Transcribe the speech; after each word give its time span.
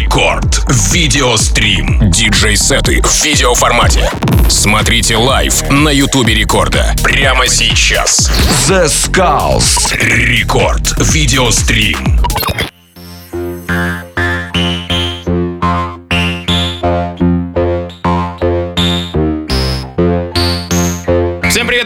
Рекорд. 0.00 0.62
Видеострим. 0.92 2.10
Диджей-сеты 2.10 3.02
в 3.02 3.22
видеоформате. 3.22 4.10
Смотрите 4.48 5.16
лайв 5.16 5.62
на 5.68 5.90
Ютубе 5.90 6.32
Рекорда. 6.32 6.94
Прямо 7.02 7.46
сейчас. 7.46 8.30
Zeskullz. 8.66 9.94
Рекорд. 10.00 10.94
Видеострим. 11.12 12.18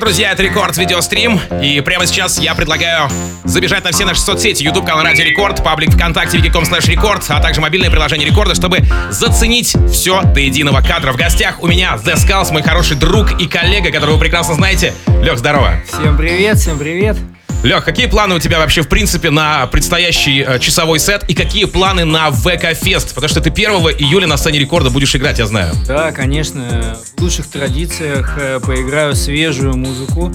Друзья, 0.05 0.33
это 0.33 0.43
Рекорд 0.43 0.77
Видеострим. 0.77 1.41
И 1.63 1.81
прямо 1.81 2.07
сейчас 2.07 2.39
я 2.39 2.55
предлагаю 2.55 3.09
забежать 3.45 3.85
на 3.85 3.91
все 3.91 4.05
наши 4.05 4.21
соцсети. 4.21 4.63
YouTube 4.63 4.85
канал 4.85 5.03
Радио 5.03 5.25
Рекорд, 5.25 5.65
паблик 5.65 5.95
ВКонтакте, 5.95 6.37
wiki.com 6.37 6.65
slash 6.65 6.91
рекорд, 6.91 7.25
а 7.29 7.41
также 7.41 7.63
мобильное 7.63 7.91
приложение 7.91 8.29
Рекорда, 8.29 8.55
чтобы 8.55 8.85
заценить 9.11 9.75
все 9.91 10.21
до 10.23 10.41
единого 10.41 10.83
кадра. 10.83 11.13
В 11.13 11.17
гостях 11.17 11.63
у 11.63 11.67
меня 11.67 11.99
The 12.05 12.17
Skulls, 12.17 12.53
мой 12.53 12.63
хороший 12.63 12.99
друг 12.99 13.41
и 13.41 13.47
коллега, 13.47 13.91
которого 13.91 14.17
вы 14.17 14.21
прекрасно 14.21 14.55
знаете. 14.55 14.93
Лех, 15.23 15.39
здорово. 15.39 15.77
Всем 15.89 16.19
привет, 16.19 16.59
всем 16.59 16.79
привет. 16.79 17.17
Лех, 17.65 17.83
какие 17.83 18.07
планы 18.07 18.35
у 18.35 18.39
тебя 18.39 18.59
вообще, 18.59 18.83
в 18.83 18.89
принципе, 18.89 19.31
на 19.31 19.67
предстоящий 19.69 20.45
э, 20.47 20.59
часовой 20.59 20.99
сет 20.99 21.25
и 21.29 21.35
какие 21.35 21.65
планы 21.65 22.05
на 22.05 22.31
ВК 22.31 22.75
Фест? 22.75 23.15
Потому 23.15 23.29
что 23.31 23.41
ты 23.41 23.49
1 23.49 23.71
июля 23.99 24.27
на 24.27 24.37
сцене 24.37 24.59
рекорда 24.59 24.91
будешь 24.91 25.17
играть, 25.17 25.39
я 25.39 25.47
знаю. 25.47 25.73
Да, 25.89 26.13
конечно, 26.13 26.99
в 27.17 27.23
лучших 27.23 27.47
традициях 27.47 28.37
э, 28.39 28.61
поиграю 28.61 29.15
свежую 29.15 29.79
музыку. 29.79 30.31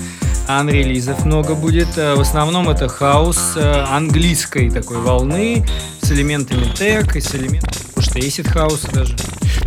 Анрелизов 0.47 1.23
много 1.23 1.53
будет. 1.53 1.89
Э, 1.97 2.15
В 2.15 2.21
основном 2.21 2.67
это 2.67 2.89
house 2.89 3.53
э, 3.55 3.85
английской 3.88 4.71
такой 4.71 4.97
волны 4.97 5.63
с 6.02 6.11
элементами 6.11 6.66
tech 6.73 7.15
и 7.16 7.21
с 7.21 7.35
элементами, 7.35 7.77
может, 7.95 8.16
acid 8.15 8.47
хауса 8.47 8.88
даже. 8.91 9.16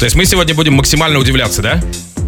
То 0.01 0.05
есть 0.05 0.17
мы 0.17 0.25
сегодня 0.25 0.53
будем 0.53 0.75
максимально 0.75 1.21
удивляться, 1.21 1.63
да? 1.63 1.81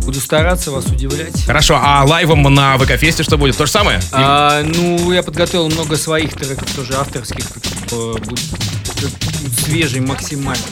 Буду 0.04 0.20
стараться 0.20 0.70
вас 0.70 0.86
удивлять. 0.86 1.44
Хорошо, 1.46 1.78
а 1.82 2.04
лайвом 2.04 2.42
на 2.42 2.76
ВК 2.78 2.92
Фесте 2.98 3.22
что 3.22 3.38
будет? 3.38 3.56
То 3.56 3.64
же 3.66 3.72
самое? 3.72 4.00
А, 4.12 4.62
ну, 4.62 5.12
я 5.12 5.22
подготовил 5.22 5.68
много 5.68 5.96
своих 5.96 6.34
треков, 6.34 6.70
тоже 6.74 6.94
авторских, 6.94 7.44
так 7.48 7.62
свежих 9.64 10.00
максимально. 10.00 10.62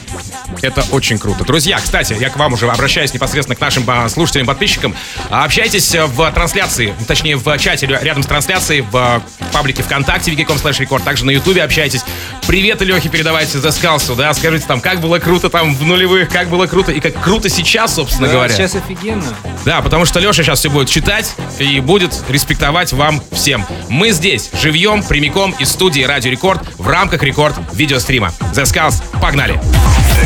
Это 0.61 0.83
очень 0.91 1.17
круто. 1.17 1.43
Друзья, 1.43 1.77
кстати, 1.79 2.15
я 2.19 2.29
к 2.29 2.37
вам 2.37 2.53
уже 2.53 2.69
обращаюсь 2.69 3.13
непосредственно 3.13 3.55
к 3.55 3.61
нашим 3.61 3.83
а, 3.87 4.07
слушателям, 4.09 4.47
подписчикам. 4.47 4.95
А, 5.29 5.43
Общайтесь 5.45 5.93
в 5.95 6.31
трансляции, 6.31 6.93
точнее 7.07 7.37
в 7.37 7.57
чате 7.57 7.85
рядом 7.87 8.23
с 8.23 8.25
трансляцией 8.25 8.81
в 8.81 8.95
э, 8.95 9.19
паблике 9.51 9.83
ВКонтакте, 9.83 10.31
wiki.com 10.31 10.57
slash 10.57 10.79
рекорд, 10.79 11.03
также 11.03 11.25
на 11.25 11.31
Ютубе 11.31 11.63
общайтесь. 11.63 12.01
Привет, 12.47 12.81
Лехе, 12.81 13.09
передавайте 13.09 13.57
The 13.57 13.69
Skulls, 13.69 14.15
да, 14.15 14.33
скажите 14.33 14.65
там, 14.67 14.79
как 14.81 14.99
было 15.01 15.19
круто 15.19 15.49
там 15.49 15.75
в 15.75 15.83
нулевых, 15.83 16.29
как 16.29 16.49
было 16.49 16.67
круто 16.67 16.91
и 16.91 16.99
как 16.99 17.19
круто 17.21 17.49
сейчас, 17.49 17.95
собственно 17.95 18.27
Да, 18.27 18.33
говоря. 18.33 18.53
сейчас 18.53 18.75
офигенно. 18.75 19.35
Да, 19.65 19.81
потому 19.81 20.05
что 20.05 20.19
Леша 20.19 20.43
сейчас 20.43 20.59
все 20.59 20.69
будет 20.69 20.89
читать 20.89 21.35
и 21.59 21.79
будет 21.79 22.13
респектовать 22.29 22.93
вам 22.93 23.21
всем. 23.31 23.65
Мы 23.89 24.11
здесь, 24.11 24.49
живьем, 24.61 25.03
прямиком 25.03 25.51
из 25.59 25.69
студии 25.69 26.01
Радио 26.03 26.31
Рекорд 26.31 26.61
в 26.77 26.87
рамках 26.87 27.23
рекорд 27.23 27.55
видеострима. 27.73 28.12
The 28.19 28.65
Skulls, 28.65 29.01
погнали! 29.19 29.59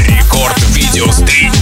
Рекорд. 0.07 0.57
Видеострим. 0.73 1.53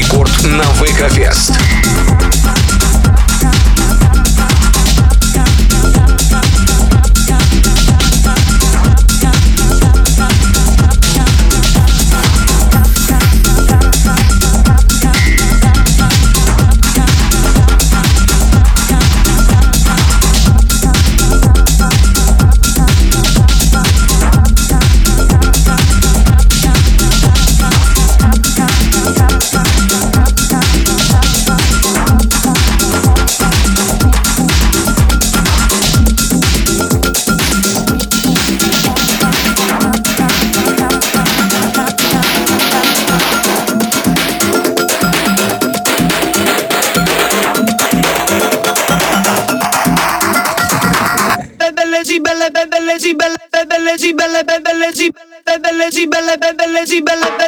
Рекорд 0.00 0.44
на 0.44 0.62
ВК 0.62 1.10
Фест. 56.90 57.30
Energy, 57.30 57.39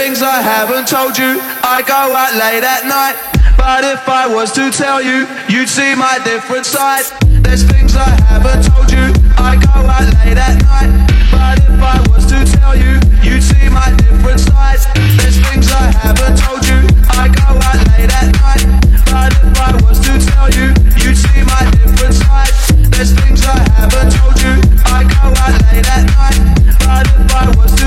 things 0.00 0.22
I 0.22 0.40
haven't 0.40 0.88
told 0.88 1.18
you. 1.18 1.36
I 1.60 1.84
go 1.84 2.00
out 2.16 2.32
late 2.32 2.64
at 2.64 2.88
night, 2.88 3.20
but 3.60 3.84
if 3.84 4.08
I 4.08 4.24
was 4.24 4.50
to 4.56 4.70
tell 4.72 4.96
you, 5.02 5.28
you'd 5.52 5.68
see 5.68 5.94
my 5.94 6.16
different 6.24 6.64
side. 6.64 7.04
There's 7.44 7.64
things 7.68 7.92
I 7.94 8.08
haven't 8.24 8.64
told 8.64 8.88
you. 8.88 9.12
I 9.36 9.60
go 9.60 9.76
out 9.84 10.08
late 10.24 10.40
at 10.40 10.56
night, 10.64 10.88
but 11.28 11.60
if 11.68 11.76
I 11.76 12.00
was 12.08 12.24
to 12.32 12.40
tell 12.48 12.72
you, 12.72 12.96
you'd 13.20 13.44
see 13.44 13.68
my 13.68 13.92
different 14.00 14.40
side. 14.40 14.80
There's 15.20 15.36
things 15.36 15.68
I 15.68 15.92
haven't 15.92 16.36
told 16.48 16.64
you. 16.64 16.80
I 17.20 17.28
go 17.28 17.60
out 17.60 17.80
late 17.92 18.08
at 18.08 18.32
night, 18.40 18.64
but 19.04 19.36
if 19.36 19.52
I 19.60 19.76
was 19.84 20.00
to 20.08 20.16
tell 20.32 20.48
you, 20.48 20.72
you'd 20.96 21.20
see 21.20 21.44
my 21.44 21.68
different 21.76 22.16
side. 22.16 22.56
There's 22.88 23.12
things 23.20 23.44
I 23.44 23.60
haven't 23.76 24.16
told 24.16 24.40
you. 24.40 24.64
I 24.96 25.04
go 25.04 25.28
out 25.44 25.60
late 25.68 25.84
at 25.92 26.08
night, 26.16 26.40
but 26.88 27.04
if 27.04 27.28
I 27.36 27.44
was 27.52 27.79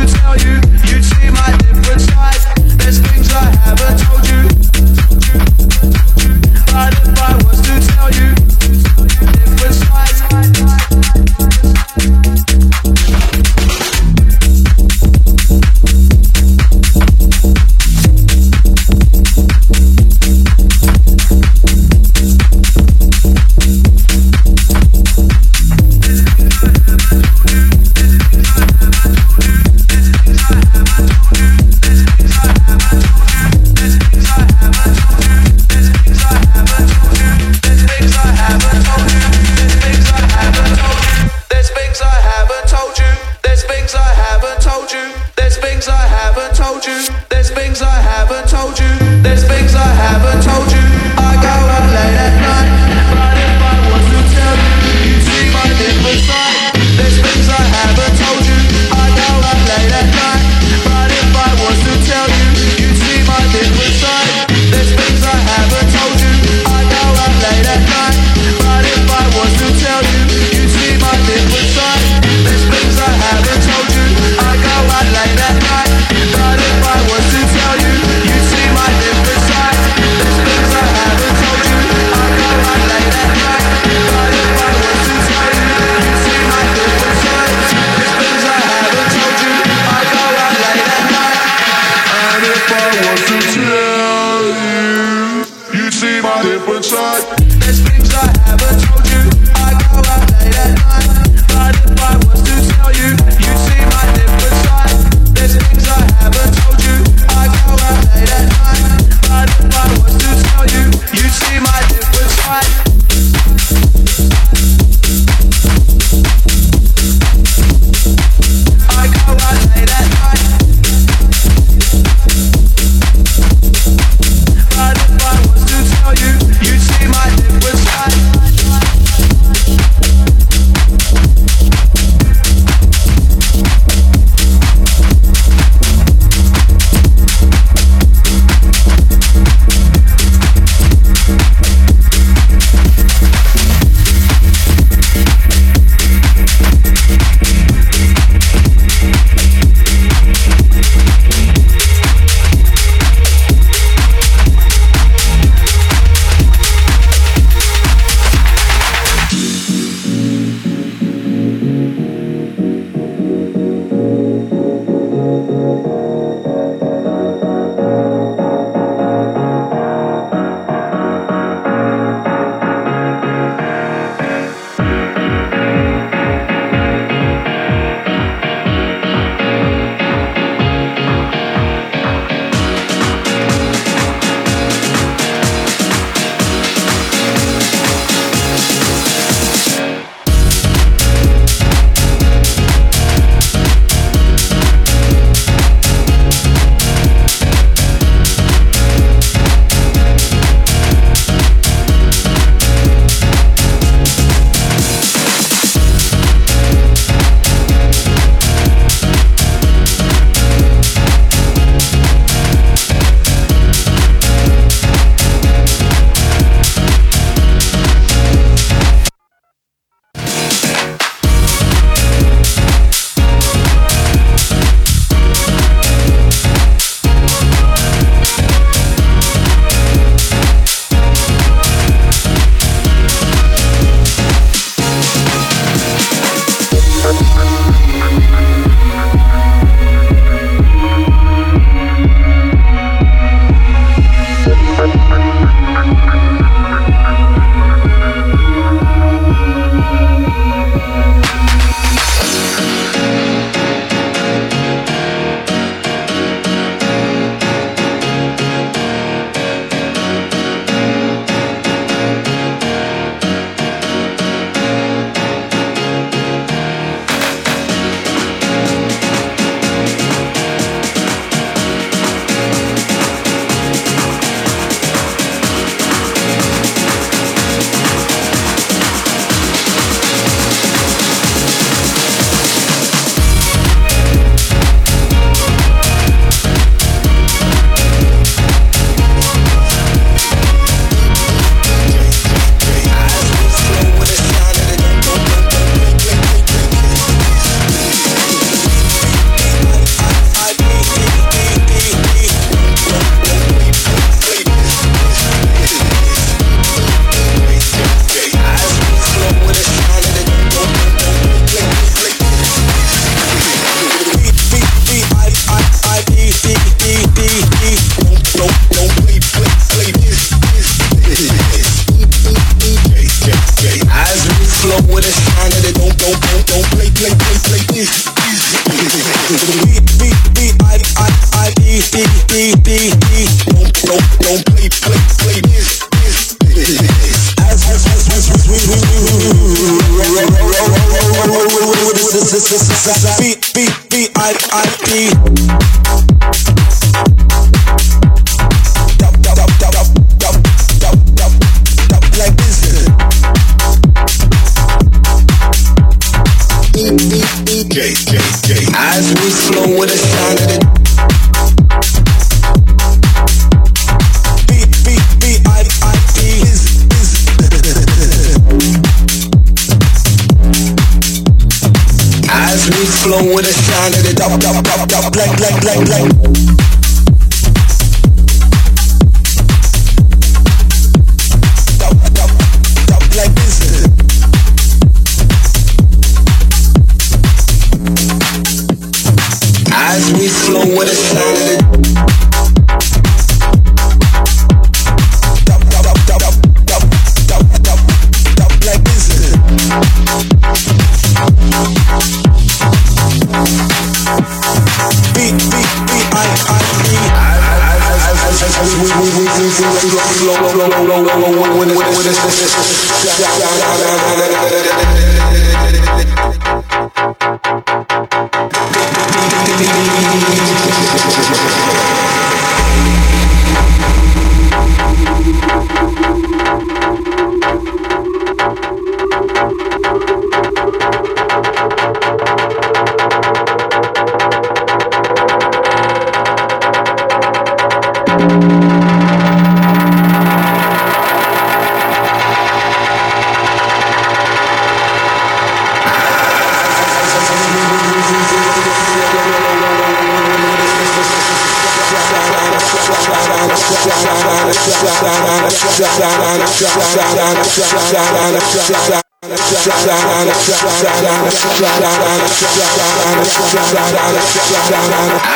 rap, 342.86 342.96
rap, 343.04 343.20
rap. 343.20 343.23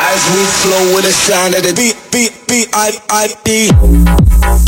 As 0.08 0.22
we 0.34 0.44
flow 0.60 0.94
with 0.94 1.04
the 1.04 1.12
sound 1.12 1.54
of 1.54 1.62
the 1.62 1.72
B 1.74 1.92
B 2.10 2.28
B 2.48 2.66
I 2.72 2.92
I 3.08 3.28
D. 3.44 4.67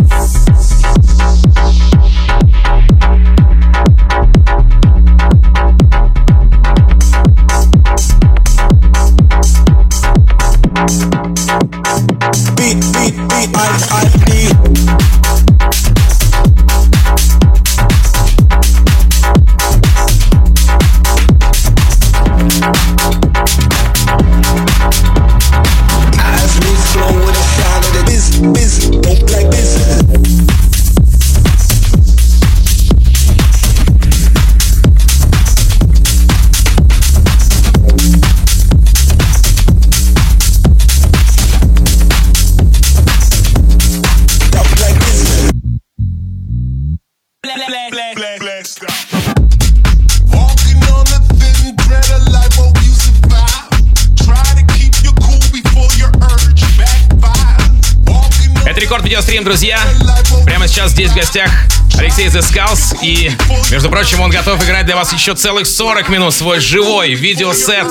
гостях 61.21 61.51
Алексей 61.99 62.29
Skulls. 62.29 62.97
И, 63.03 63.31
между 63.71 63.91
прочим, 63.91 64.21
он 64.21 64.31
готов 64.31 64.65
играть 64.65 64.87
для 64.87 64.97
вас 64.97 65.13
еще 65.13 65.35
целых 65.35 65.67
40 65.67 66.09
минут 66.09 66.33
свой 66.33 66.61
живой 66.61 67.13
видеосет. 67.13 67.87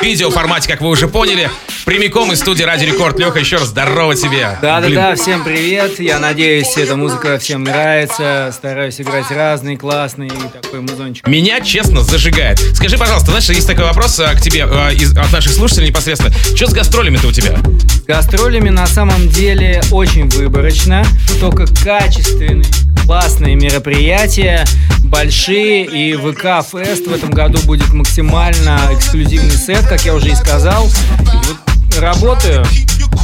Видео 0.00 0.30
формате, 0.30 0.70
как 0.70 0.80
вы 0.80 0.88
уже 0.88 1.06
поняли. 1.06 1.50
Прямиком 1.84 2.32
из 2.32 2.38
студии 2.38 2.62
Ради 2.62 2.84
Рекорд. 2.84 3.18
Леха, 3.18 3.40
еще 3.40 3.56
раз 3.56 3.68
здорово 3.68 4.14
тебе. 4.14 4.56
Да-да-да, 4.62 5.14
всем 5.16 5.42
привет. 5.42 5.98
Я 5.98 6.20
надеюсь, 6.20 6.76
эта 6.76 6.96
музыка 6.96 7.38
всем 7.38 7.64
нравится. 7.64 8.50
Стараюсь 8.52 9.00
играть 9.00 9.30
разный, 9.30 9.76
классный 9.76 10.30
такой 10.62 10.80
музончик. 10.80 11.26
Меня, 11.26 11.60
честно, 11.60 12.02
зажигает. 12.02 12.60
Скажи, 12.74 12.96
пожалуйста, 12.96 13.30
знаешь, 13.32 13.48
есть 13.50 13.66
такой 13.66 13.84
вопрос 13.84 14.18
а, 14.20 14.32
к 14.34 14.40
тебе 14.40 14.64
а, 14.64 14.90
из- 14.92 15.16
от 15.16 15.32
наших 15.32 15.52
слушателей 15.52 15.88
непосредственно. 15.88 16.32
Что 16.54 16.68
с 16.68 16.72
гастролями-то 16.72 17.26
у 17.26 17.32
тебя? 17.32 17.58
С 17.58 18.04
гастролями 18.04 18.70
на 18.70 18.86
самом 18.86 19.28
деле 19.28 19.82
очень 19.90 20.28
выборочно. 20.28 21.04
Только 21.40 21.66
качественные, 21.84 22.64
классные 23.04 23.56
мероприятия, 23.56 24.64
большие. 25.04 25.84
И 25.84 26.14
ВК 26.14 26.64
Фест 26.70 27.06
в 27.08 27.12
этом 27.12 27.30
году 27.32 27.58
будет 27.64 27.92
максимально 27.92 28.80
эксклюзивный 28.92 29.50
сет, 29.56 29.84
как 29.88 30.04
я 30.04 30.14
уже 30.14 30.28
и 30.30 30.34
сказал. 30.36 30.86
И 30.86 31.36
вот 31.48 31.56
работаю, 32.00 32.64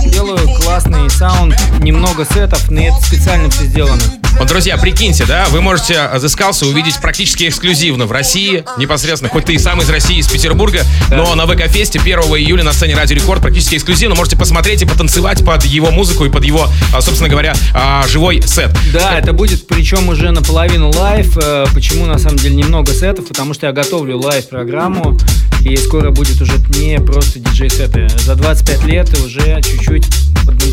делаю 0.06 0.38
классный 0.60 1.08
саунд, 1.10 1.54
немного 1.80 2.24
сетов, 2.24 2.70
но 2.70 2.80
это 2.80 3.00
специально 3.04 3.48
все 3.50 3.64
сделано. 3.64 4.02
Вот, 4.38 4.46
друзья, 4.46 4.76
прикиньте, 4.76 5.24
да, 5.26 5.46
вы 5.50 5.60
можете 5.60 5.94
The 5.94 6.26
Skulls 6.26 6.64
увидеть 6.64 7.00
практически 7.00 7.48
эксклюзивно 7.48 8.06
в 8.06 8.12
России, 8.12 8.64
непосредственно, 8.76 9.28
хоть 9.30 9.46
ты 9.46 9.54
и 9.54 9.58
сам 9.58 9.82
из 9.82 9.90
России, 9.90 10.18
из 10.18 10.28
Петербурга, 10.28 10.82
но 11.10 11.34
на 11.34 11.44
ВК-фесте 11.44 11.98
1 11.98 12.18
июля 12.20 12.62
на 12.62 12.72
сцене 12.72 12.94
Радио 12.94 13.16
Рекорд 13.16 13.42
практически 13.42 13.74
эксклюзивно 13.74 14.14
можете 14.14 14.36
посмотреть 14.36 14.82
и 14.82 14.86
потанцевать 14.86 15.44
под 15.44 15.64
его 15.64 15.90
музыку 15.90 16.24
и 16.24 16.30
под 16.30 16.44
его, 16.44 16.68
а, 16.94 17.00
собственно 17.00 17.28
говоря, 17.28 17.52
а, 17.74 18.06
живой 18.06 18.40
сет. 18.42 18.70
Да, 18.92 19.18
это 19.18 19.32
будет 19.32 19.66
причем 19.66 20.08
уже 20.08 20.30
наполовину 20.30 20.92
лайв. 20.92 21.36
Э, 21.36 21.66
Почему 21.74 22.06
на 22.06 22.18
самом 22.18 22.36
деле 22.36 22.54
немного 22.54 22.92
сетов? 22.92 23.26
Потому 23.28 23.54
что 23.54 23.66
я 23.66 23.72
готовлю 23.72 24.18
лайв-программу, 24.18 25.18
и 25.62 25.76
скоро 25.76 26.10
будет 26.10 26.40
уже 26.40 26.52
не 26.78 26.98
просто 27.00 27.40
диджей-сеты. 27.40 28.08
За 28.20 28.36
25 28.36 28.84
лет 28.84 29.18
уже 29.18 29.60
чуть-чуть. 29.62 30.06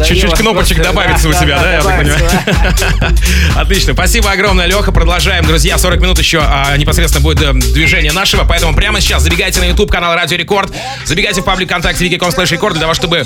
Чуть-чуть 0.08 0.34
кнопочек 0.34 0.78
Просто- 0.78 0.94
добавится 0.94 1.30
у 1.30 1.34
тебя, 1.34 1.60
да, 1.60 1.74
я 1.74 1.82
так 1.82 2.00
понимаю? 2.00 3.16
Отлично. 3.56 3.94
Спасибо 3.94 4.32
огромное, 4.32 4.66
Леха. 4.66 4.92
Продолжаем, 4.92 5.46
друзья. 5.46 5.78
40 5.78 6.02
минут 6.02 6.20
еще 6.20 6.40
а, 6.42 6.76
непосредственно 6.76 7.24
будет 7.24 7.42
э, 7.42 7.54
движение 7.54 8.12
нашего. 8.12 8.44
Поэтому 8.44 8.76
прямо 8.76 9.00
сейчас 9.00 9.24
забегайте 9.24 9.62
на 9.62 9.66
YouTube 9.66 9.90
канал 9.90 10.14
Радио 10.14 10.36
Рекорд. 10.36 10.74
Забегайте 11.06 11.42
в 11.42 11.46
паблик 11.46 11.70
ВКонтакте 11.70 12.04
vk.com 12.04 12.32
slash 12.32 12.52
рекорд 12.52 12.74
для 12.74 12.82
того, 12.82 12.94
чтобы 12.94 13.24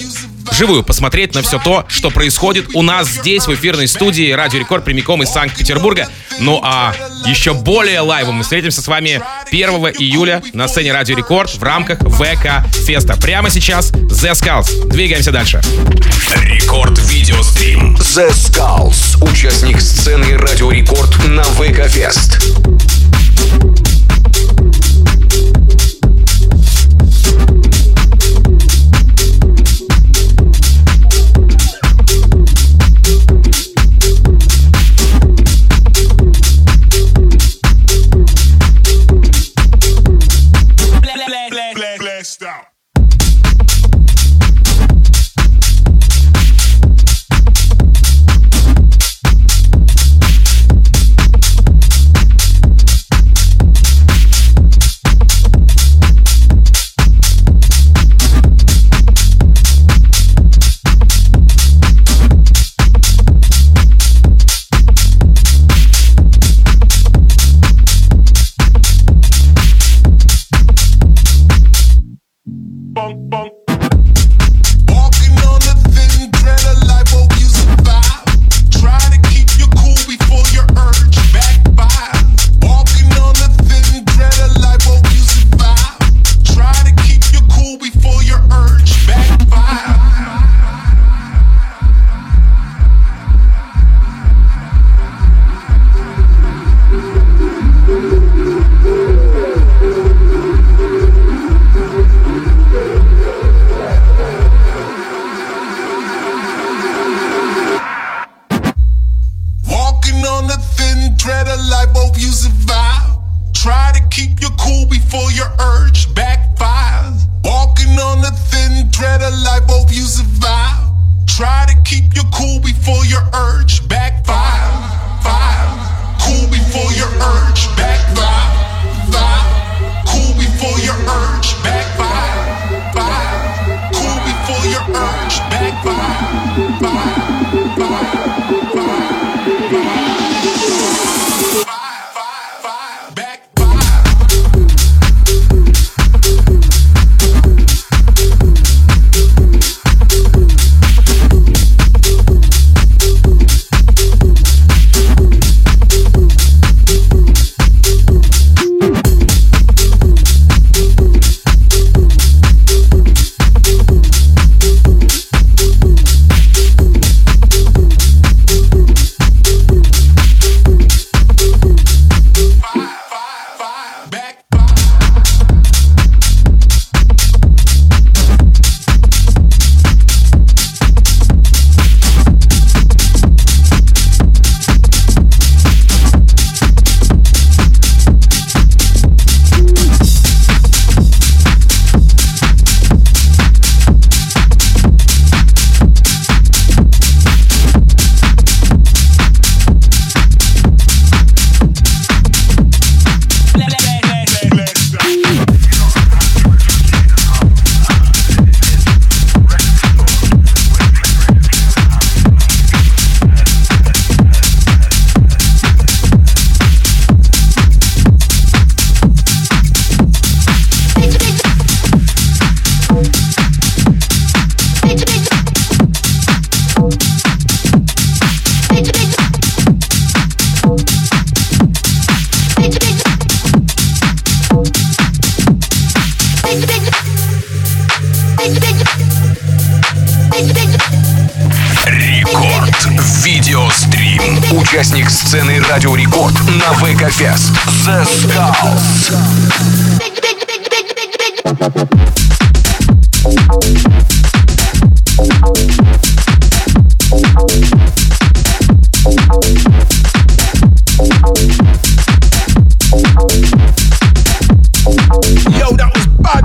вживую 0.51 0.83
посмотреть 0.83 1.35
на 1.35 1.41
все 1.41 1.59
то, 1.59 1.85
что 1.87 2.09
происходит 2.09 2.69
у 2.73 2.81
нас 2.81 3.07
здесь, 3.07 3.47
в 3.47 3.53
эфирной 3.53 3.87
студии 3.87 4.31
Радио 4.31 4.59
Рекорд 4.59 4.83
прямиком 4.83 5.23
из 5.23 5.29
Санкт-Петербурга. 5.29 6.07
Ну 6.39 6.59
а 6.63 6.93
еще 7.25 7.53
более 7.53 8.01
лайвом 8.01 8.35
мы 8.35 8.43
встретимся 8.43 8.81
с 8.81 8.87
вами 8.87 9.21
1 9.47 9.69
июля 9.99 10.41
на 10.53 10.67
сцене 10.67 10.93
Радио 10.93 11.15
Рекорд 11.15 11.53
в 11.53 11.63
рамках 11.63 11.99
ВК 11.99 12.67
Феста. 12.85 13.15
Прямо 13.17 13.49
сейчас 13.49 13.91
Zeskullz. 13.91 14.87
Двигаемся 14.89 15.31
дальше. 15.31 15.61
Рекорд 16.43 16.97
видеострим. 16.99 17.95
Zeskullz. 17.95 19.21
Участник 19.29 19.81
сцены 19.81 20.37
Радио 20.37 20.71
Рекорд 20.71 21.27
на 21.27 21.43
ВК 21.43 21.87
Фест. 21.87 22.39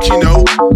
you 0.02 0.18
know. 0.18 0.73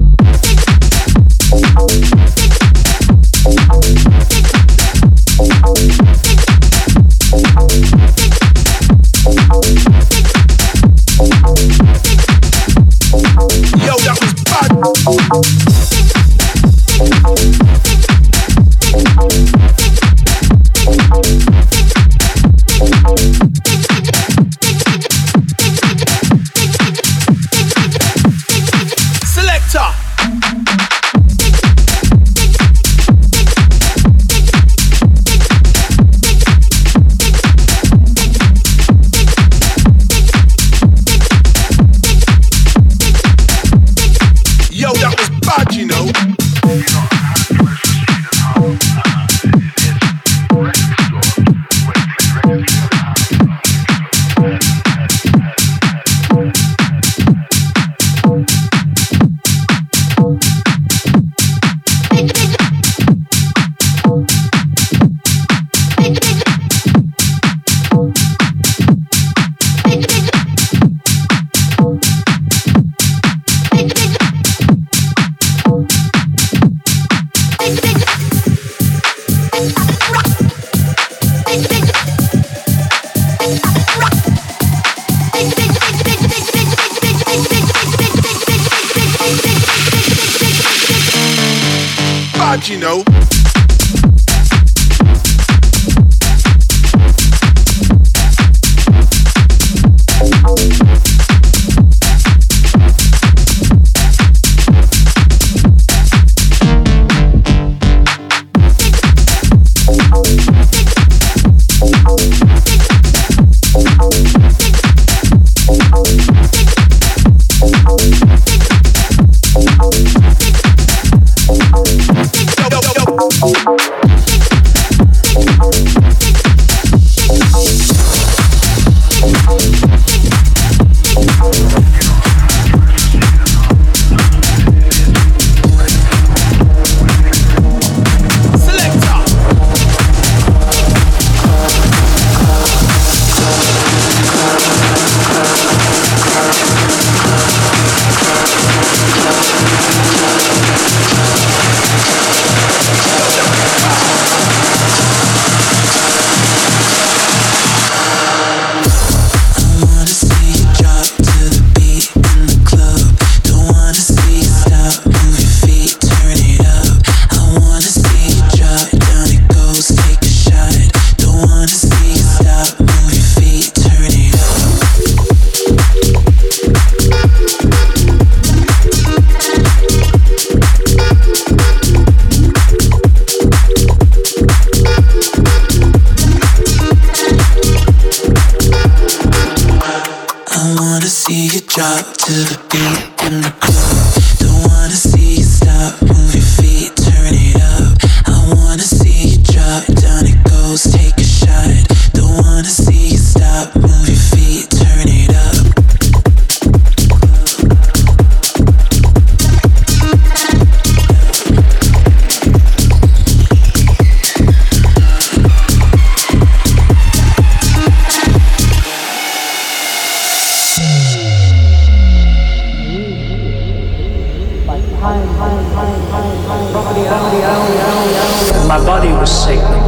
My 228.66 228.82
body 228.84 229.12
was 229.12 229.30
sacred. 229.30 229.78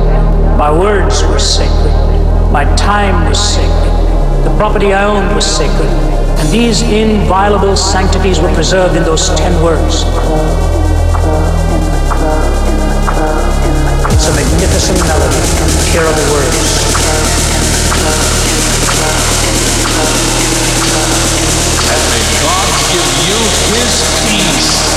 My 0.56 0.70
words 0.70 1.24
were 1.24 1.40
sacred. 1.40 1.92
My 2.52 2.64
time 2.76 3.28
was 3.28 3.54
sacred. 3.56 3.90
The 4.44 4.54
property 4.56 4.94
I 4.94 5.02
owned 5.02 5.34
was 5.34 5.44
sacred. 5.44 5.90
And 6.38 6.48
these 6.52 6.82
inviolable 6.82 7.76
sanctities 7.76 8.38
were 8.38 8.54
preserved 8.54 8.94
in 8.96 9.02
those 9.02 9.28
ten 9.34 9.52
words. 9.60 10.04
It's 14.06 14.26
a 14.30 14.32
magnificent 14.38 15.02
melody. 15.02 15.42
and 15.66 15.72
terrible 15.90 16.26
words. 16.30 16.78
And 21.90 22.02
may 22.06 22.22
God 22.38 22.70
give 22.94 23.10
you 23.26 23.38
his 23.74 23.90
peace. 24.30 24.89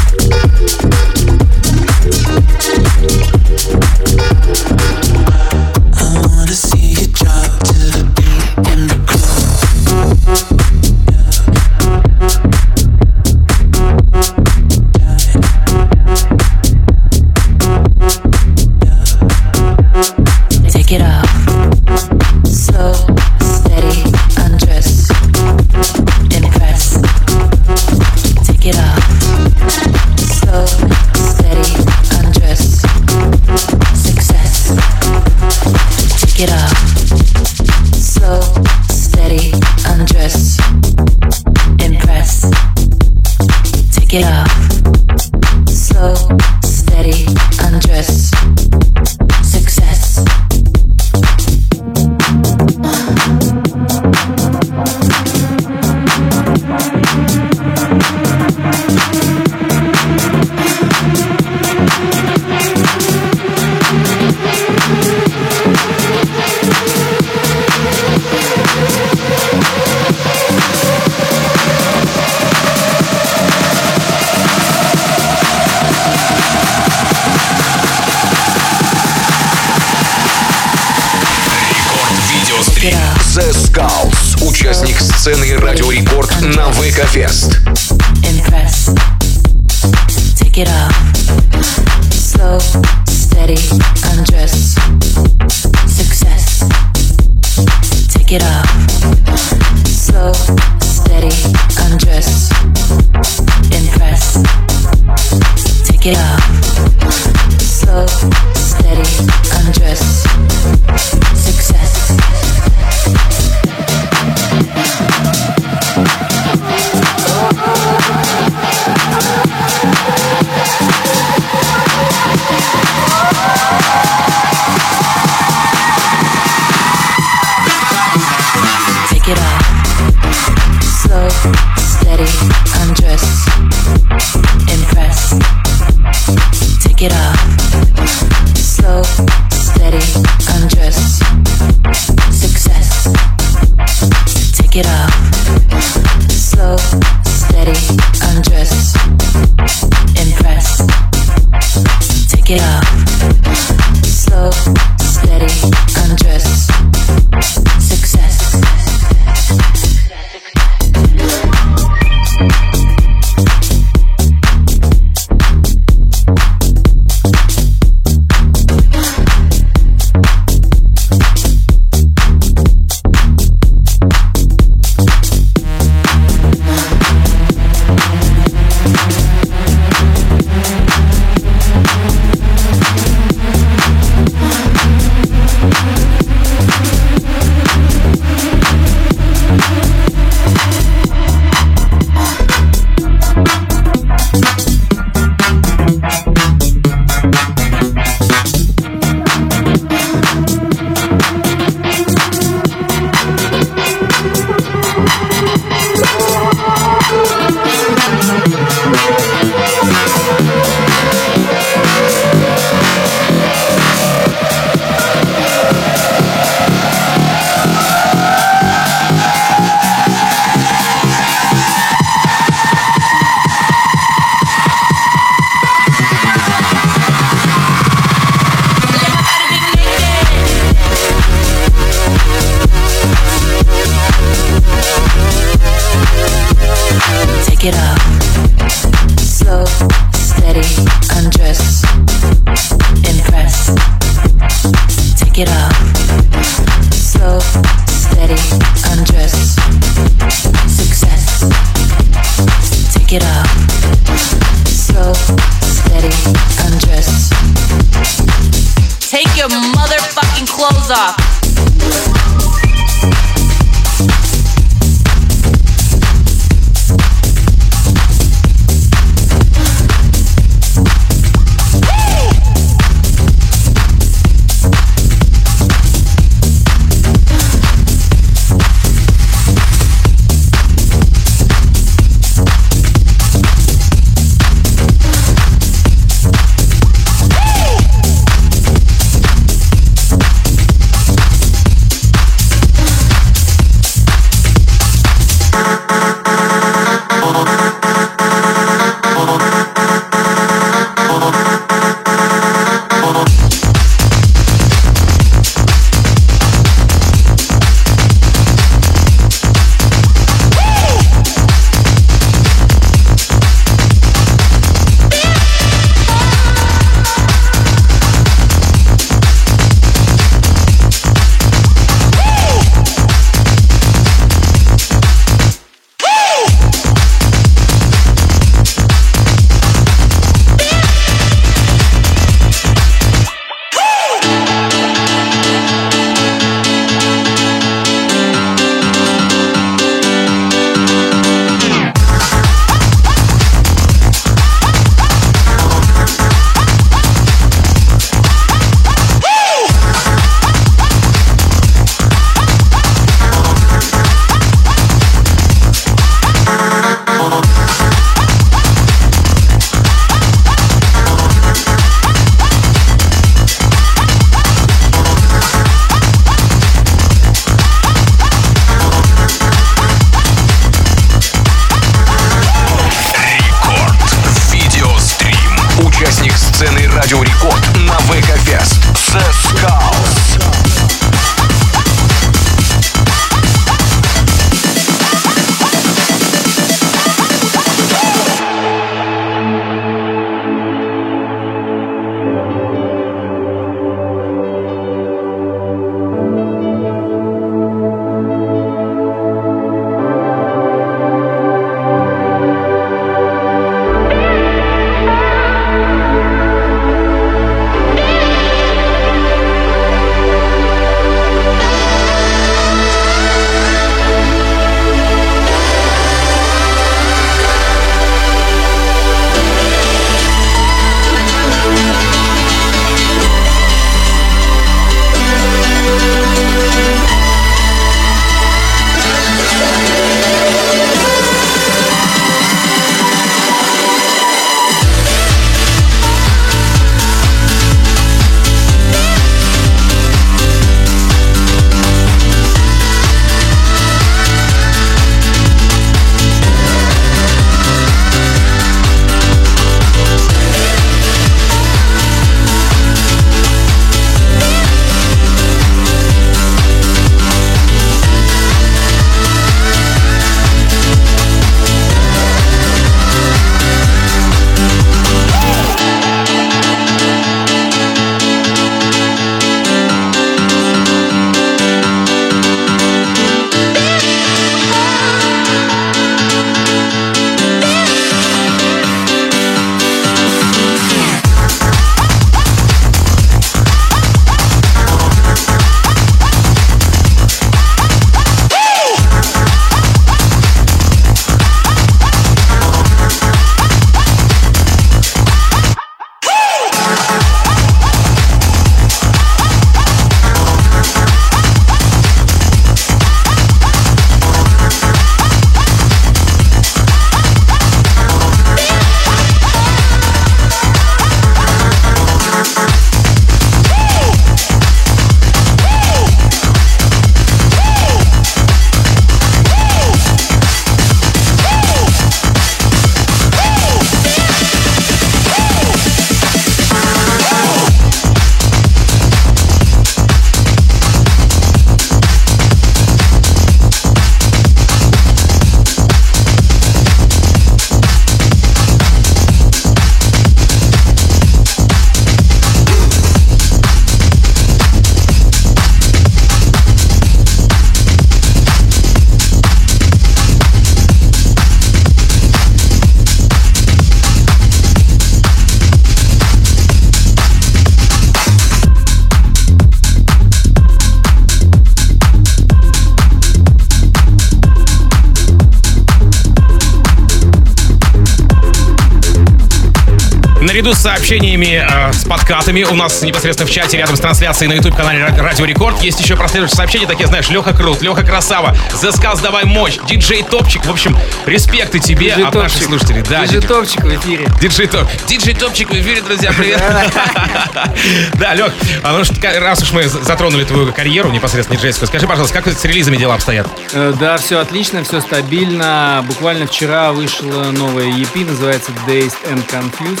Наряду 570.60 570.74
с 570.74 570.82
сообщениями 570.82 571.66
э, 571.66 571.90
с 571.90 572.04
подкатами 572.04 572.64
у 572.64 572.74
нас 572.74 573.00
непосредственно 573.00 573.48
в 573.48 573.50
чате 573.50 573.78
рядом 573.78 573.96
с 573.96 574.00
трансляцией 574.00 574.50
на 574.50 574.54
YouTube-канале 574.56 574.98
Ра- 575.00 575.18
Радио 575.22 575.46
Рекорд 575.46 575.80
есть 575.80 575.98
еще 576.00 576.16
проследующие 576.16 576.54
сообщения, 576.54 576.86
такие, 576.86 577.06
знаешь, 577.06 577.30
Леха 577.30 577.54
Крут, 577.54 577.80
Леха 577.80 578.02
Красава, 578.02 578.54
The 578.82 578.90
Skulls 578.92 579.22
Давай 579.22 579.44
Мощь, 579.44 579.78
Диджей 579.88 580.22
Топчик. 580.22 580.66
В 580.66 580.70
общем, 580.70 580.98
респекты 581.24 581.78
тебе 581.78 582.10
Диджей 582.10 582.26
от 582.26 582.34
наших 582.34 582.62
слушателей. 582.64 583.02
Да, 583.08 583.24
Диджей 583.24 583.40
Топчик 583.40 583.84
в 583.84 583.94
эфире. 583.96 584.26
Диджей 584.38 584.66
Топ. 584.66 584.86
Диджей 585.06 585.32
Топчик 585.34 585.70
в 585.70 585.72
эфире, 585.72 586.02
друзья, 586.02 586.30
привет. 586.36 586.62
Да, 588.14 588.34
Лех, 588.34 588.52
а 588.82 588.92
ну 588.98 589.04
что, 589.04 589.14
раз 589.40 589.62
уж 589.62 589.72
мы 589.72 589.88
затронули 589.88 590.44
твою 590.44 590.72
карьеру 590.74 591.10
непосредственно 591.10 591.56
диджейскую, 591.58 591.88
скажи, 591.88 592.06
пожалуйста, 592.06 592.42
как 592.42 592.52
с 592.52 592.64
релизами 592.66 592.96
дела 592.98 593.14
обстоят? 593.14 593.46
Э, 593.72 593.94
Да, 593.98 594.18
все 594.18 594.38
отлично, 594.40 594.84
все 594.84 595.00
стабильно. 595.00 596.04
Буквально 596.06 596.46
вчера 596.46 596.92
вышла 596.92 597.44
новая 597.50 597.86
EP, 597.86 598.26
называется 598.28 598.72
Dazed 598.86 599.16
and 599.30 599.42
Confused. 599.48 600.00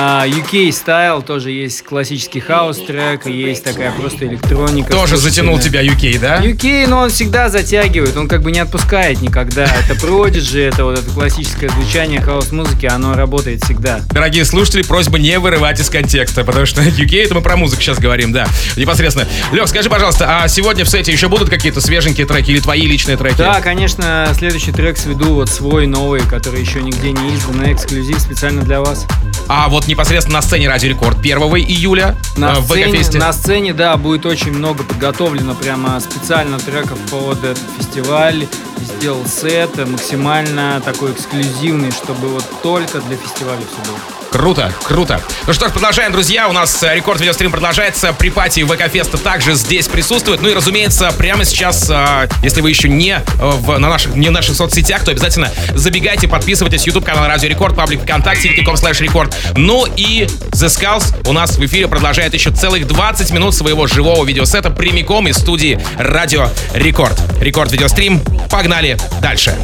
А, 0.00 0.24
UK 0.28 0.68
Style 0.68 1.24
тоже 1.24 1.50
есть 1.50 1.82
классический 1.82 2.38
хаус-трек, 2.38 3.26
есть 3.26 3.64
такая 3.64 3.90
просто 3.90 4.28
электроника. 4.28 4.92
Тоже 4.92 5.16
затянул 5.16 5.58
тебя 5.58 5.84
UK, 5.84 6.20
да? 6.20 6.40
UK, 6.40 6.86
но 6.86 7.00
он 7.00 7.10
всегда 7.10 7.48
затягивает, 7.48 8.16
он 8.16 8.28
как 8.28 8.42
бы 8.42 8.52
не 8.52 8.60
отпускает 8.60 9.20
никогда. 9.22 9.64
Это 9.64 9.94
Prodigy, 9.94 10.68
это 10.68 10.84
вот 10.84 11.00
это 11.00 11.10
классическое 11.10 11.68
звучание 11.70 12.20
хаус-музыки, 12.20 12.86
оно 12.86 13.14
работает 13.14 13.64
всегда. 13.64 13.98
Дорогие 14.12 14.44
слушатели, 14.44 14.82
просьба 14.82 15.18
не 15.18 15.36
вырывать 15.40 15.80
из 15.80 15.90
контекста, 15.90 16.44
потому 16.44 16.64
что 16.64 16.80
UK, 16.84 17.24
это 17.24 17.34
мы 17.34 17.40
про 17.40 17.56
музыку 17.56 17.82
сейчас 17.82 17.98
говорим, 17.98 18.30
да, 18.30 18.46
непосредственно. 18.76 19.26
Лех, 19.50 19.66
скажи, 19.66 19.90
пожалуйста, 19.90 20.42
а 20.44 20.46
сегодня 20.46 20.84
в 20.84 20.88
сете 20.88 21.10
еще 21.10 21.26
будут 21.26 21.50
какие-то 21.50 21.80
свеженькие 21.80 22.24
треки 22.24 22.52
или 22.52 22.60
твои 22.60 22.82
личные 22.82 23.16
треки? 23.16 23.38
Да, 23.38 23.60
конечно, 23.60 24.32
следующий 24.38 24.70
трек 24.70 24.96
сведу 24.96 25.34
вот 25.34 25.48
свой 25.48 25.88
новый, 25.88 26.20
который 26.20 26.60
еще 26.60 26.82
нигде 26.82 27.10
не 27.10 27.34
издан, 27.34 27.72
эксклюзив 27.72 28.20
специально 28.20 28.62
для 28.62 28.80
вас. 28.80 29.04
А 29.48 29.68
вот 29.68 29.87
непосредственно 29.88 30.38
на 30.38 30.42
сцене 30.42 30.68
Радио 30.68 30.90
Рекорд 30.90 31.18
1 31.18 31.38
июля 31.38 32.16
На 32.36 32.52
э, 32.52 32.60
в 32.60 32.66
сцене, 32.66 32.84
ВК 32.84 32.92
Фесте. 32.92 33.18
на 33.18 33.32
сцене, 33.32 33.72
да, 33.72 33.96
будет 33.96 34.26
очень 34.26 34.52
много 34.52 34.84
подготовлено 34.84 35.54
прямо 35.54 35.98
специально 36.00 36.58
треков 36.58 36.98
под 37.10 37.42
этот 37.42 37.62
фестиваль. 37.78 38.46
Сделал 38.80 39.24
сет 39.26 39.78
э, 39.78 39.86
максимально 39.86 40.80
такой 40.84 41.12
эксклюзивный, 41.12 41.90
чтобы 41.90 42.28
вот 42.28 42.44
только 42.62 43.00
для 43.00 43.16
фестиваля 43.16 43.60
все 43.60 43.90
было. 43.90 43.98
Круто, 44.30 44.72
круто. 44.84 45.20
Ну 45.46 45.52
что 45.54 45.68
ж, 45.68 45.72
продолжаем, 45.72 46.12
друзья. 46.12 46.48
У 46.48 46.52
нас 46.52 46.82
э, 46.82 46.94
рекорд 46.94 47.18
видеострим 47.18 47.50
продолжается. 47.50 48.12
Pre-party 48.12 48.60
ВК-феста 48.60 49.16
также 49.16 49.54
здесь 49.54 49.88
присутствует. 49.88 50.42
Ну 50.42 50.50
и, 50.50 50.54
разумеется, 50.54 51.10
прямо 51.16 51.46
сейчас, 51.46 51.88
э, 51.88 52.28
если 52.42 52.60
вы 52.60 52.68
еще 52.68 52.90
не, 52.90 53.12
э, 53.12 53.22
в, 53.38 53.78
на 53.78 53.88
наших, 53.88 54.14
не 54.14 54.28
в 54.28 54.32
наших 54.32 54.54
соцсетях, 54.54 55.02
то 55.02 55.10
обязательно 55.10 55.50
забегайте, 55.74 56.28
подписывайтесь. 56.28 56.86
YouTube 56.86 57.06
канал 57.06 57.26
Радио 57.26 57.48
Рекорд, 57.48 57.74
паблик 57.74 58.02
ВКонтакте, 58.02 58.50
vk.com 58.50 58.74
slash 58.74 59.02
рекорд. 59.02 59.34
Ну 59.56 59.86
и 59.96 60.26
Zeskullz 60.52 61.26
у 61.26 61.32
нас 61.32 61.56
в 61.56 61.64
эфире 61.64 61.88
продолжает 61.88 62.34
еще 62.34 62.50
целых 62.50 62.86
20 62.86 63.30
минут 63.30 63.54
своего 63.54 63.86
живого 63.86 64.26
видеосета 64.26 64.70
прямиком 64.70 65.26
из 65.28 65.38
студии 65.38 65.80
Радио 65.96 66.50
Рекорд. 66.74 67.18
Рекорд 67.40 67.72
видеострим. 67.72 68.20
Погнали 68.50 68.98
дальше. 69.22 69.56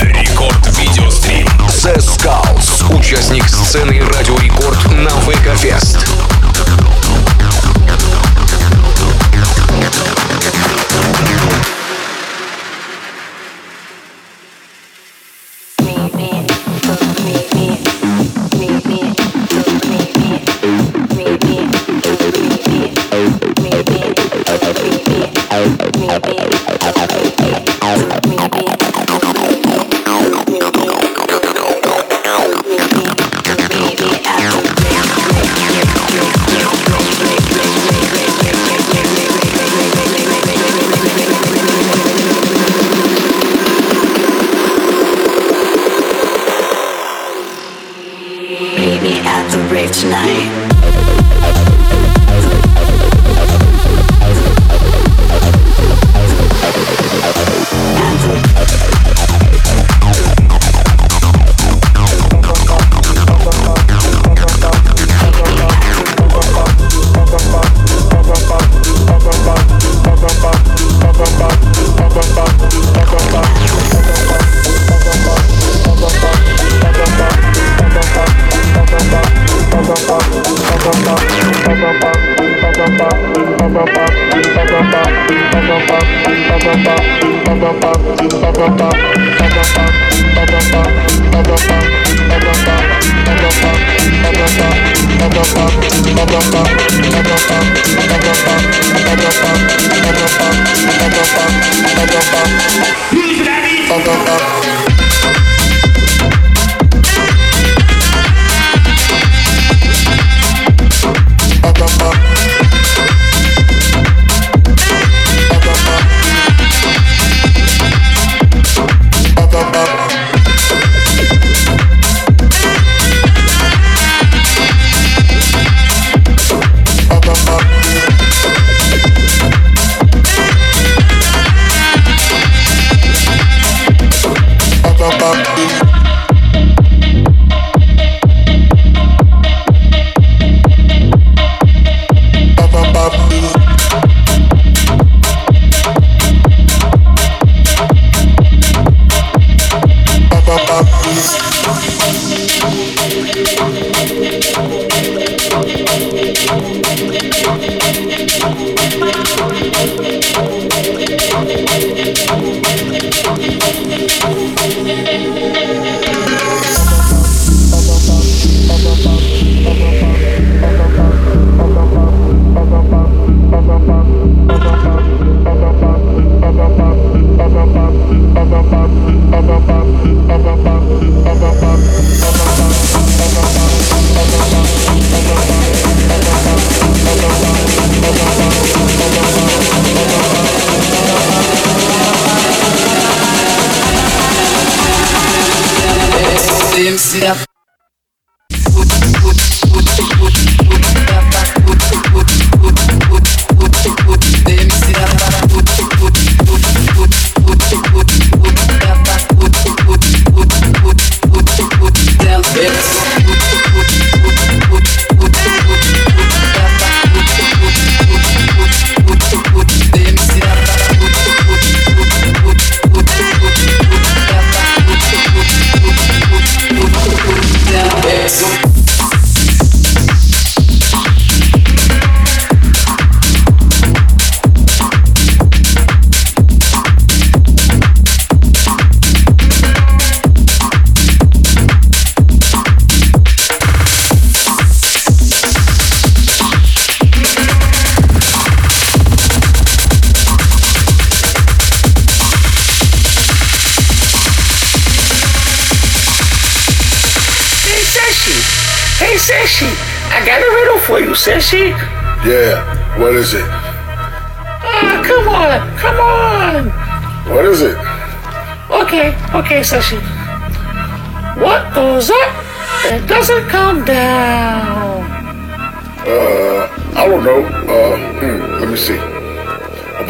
Рекорд 0.00 0.66
видеострим. 0.78 1.46
Zeskullz. 1.68 2.98
Участник 2.98 3.48
сцены 3.48 3.99
Радио 4.00 4.36
Рекорд 4.38 4.84
на 4.92 5.10
ВК 5.10 5.54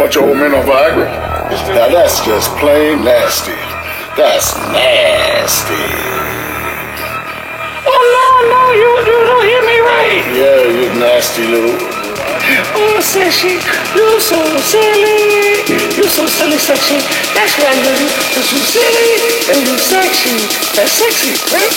bunch 0.00 0.16
of 0.16 0.24
old 0.24 0.38
men 0.38 0.54
on 0.56 0.64
Viagra? 0.64 1.04
Now 1.76 1.92
that's 1.92 2.24
just 2.24 2.48
plain 2.56 3.04
nasty. 3.04 3.52
That's 4.16 4.56
nasty. 4.72 5.84
Oh 7.84 8.00
no, 8.16 8.26
no, 8.48 8.62
you, 8.80 8.88
you 9.04 9.18
don't 9.28 9.44
hear 9.44 9.60
me 9.60 9.76
right. 9.84 10.24
Yeah, 10.32 10.64
you 10.72 10.88
nasty 10.96 11.44
little. 11.52 11.76
Oh, 12.80 12.96
Sashi, 13.04 13.60
you're 13.92 14.20
so 14.24 14.40
silly. 14.72 15.68
You're 15.68 16.08
so 16.08 16.24
silly, 16.24 16.56
sexy. 16.56 16.96
That's 17.36 17.52
why 17.60 17.68
I 17.68 17.76
love 17.84 18.00
you. 18.00 18.08
You're 18.40 18.64
silly 18.72 19.12
and 19.52 19.68
you're 19.68 19.84
sexy. 19.84 20.48
That's 20.80 20.96
sexy, 20.96 21.36
right? 21.52 21.76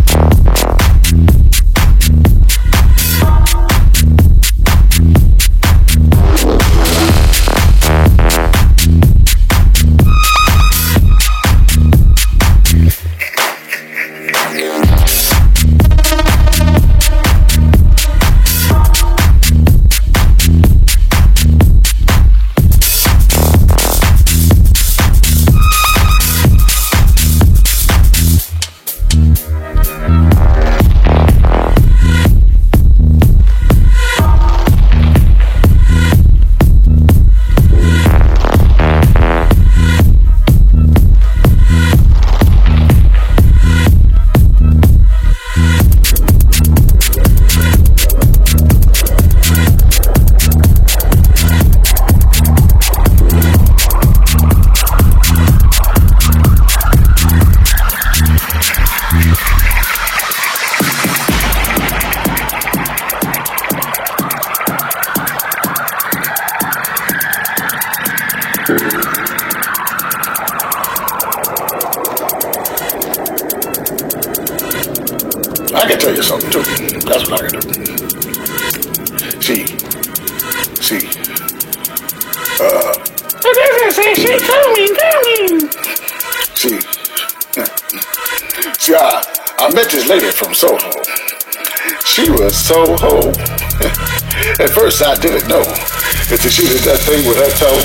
thing 97.09 97.25
with 97.27 97.39
her 97.41 97.49
toe, 97.57 97.81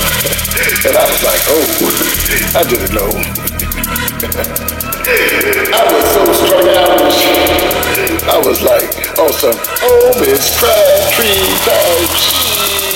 and 0.84 0.98
I 1.00 1.06
was 1.08 1.24
like, 1.24 1.40
oh, 1.48 1.64
I 2.60 2.64
didn't 2.68 2.92
know. 2.92 3.08
I 5.72 5.84
was 5.88 6.04
so 6.12 6.24
strung 6.44 6.68
out. 6.68 7.00
I 8.28 8.38
was 8.44 8.62
like, 8.62 8.92
on 9.18 9.32
some 9.32 9.56
oh 9.56 10.12
Miss 10.20 10.60
Crabtree 10.60 11.56
type 11.64 12.93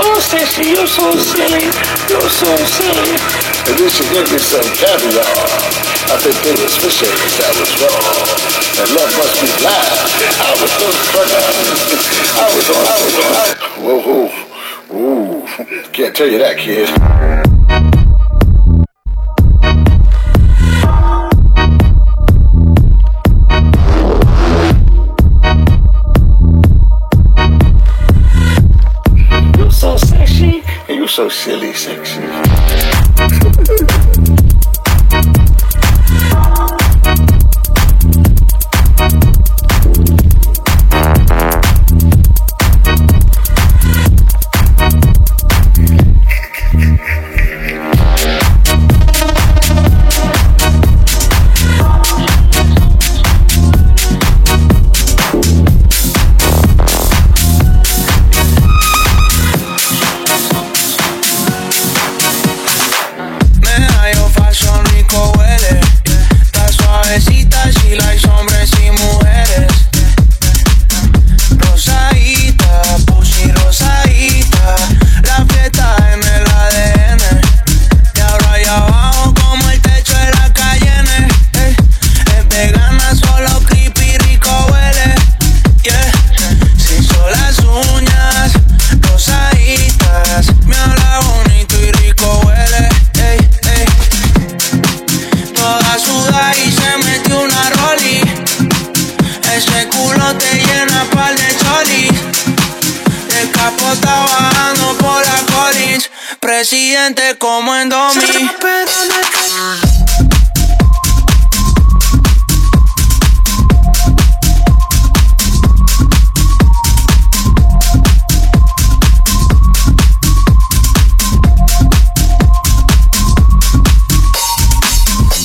Oh, 0.00 0.18
Sashi, 0.22 0.74
you're 0.74 0.86
so 0.86 1.10
silly. 1.18 1.66
You're 2.08 2.30
so 2.30 2.50
silly. 2.64 3.18
And 3.66 3.74
then 3.78 3.90
she 3.90 4.04
gave 4.14 4.30
me 4.30 4.38
some 4.38 4.62
caviar. 4.78 5.26
I 6.10 6.16
think 6.22 6.36
they 6.40 6.54
was 6.56 6.76
fish 6.78 7.02
eggs 7.02 7.36
that 7.36 7.52
was 7.58 7.72
wrong. 7.82 8.48
And 8.78 8.88
love 8.94 9.12
must 9.18 9.34
be 9.42 9.48
blind. 9.58 9.98
I 10.38 10.54
was 10.56 10.72
so 10.72 10.88
out. 10.88 11.58
I 12.32 12.48
was 12.54 12.66
on, 12.70 12.84
I 12.86 12.98
was 13.04 13.16
on. 13.18 13.48
Whoa, 13.84 13.98
whoa. 14.06 14.48
Ooh, 14.90 15.46
can't 15.92 16.16
tell 16.16 16.28
you 16.28 16.38
that, 16.38 16.56
kid. 16.56 17.57
So 31.18 31.28
silly, 31.28 31.72
sexy. 31.72 32.57
Culo 99.98 100.36
te 100.36 100.54
llena 100.54 101.04
pal 101.10 101.34
de 101.36 101.56
cholis 101.56 102.12
El 103.40 103.50
capo 103.50 103.92
está 103.92 104.14
bajando 104.20 104.96
por 104.98 105.26
la 105.26 105.38
Collins 105.52 106.10
Presidente 106.40 107.36
como 107.38 107.74
en 107.74 107.88
Domi. 107.88 108.50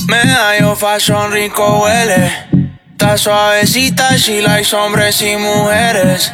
Me 0.06 0.22
hallo 0.22 0.76
fashion 0.76 1.32
rico 1.32 1.80
huele 1.80 2.53
Está 2.96 3.18
suavecita, 3.18 4.16
she 4.16 4.40
likes 4.40 4.72
hombres 4.72 5.20
y 5.20 5.36
mujeres. 5.36 6.32